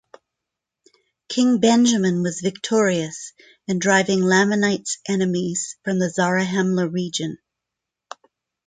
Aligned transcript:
King 1.29 1.59
Benjamin 1.59 2.23
was 2.23 2.41
victorious 2.41 3.33
in 3.67 3.77
driving 3.77 4.23
Lamanites 4.23 4.97
enemies 5.07 5.77
from 5.85 5.99
the 5.99 6.09
Zarahemla 6.09 6.87
region. 6.91 7.37